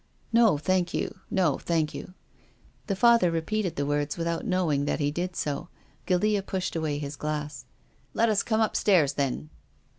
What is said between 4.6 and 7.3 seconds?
ing that he did so. Guildea pushed aw; iy his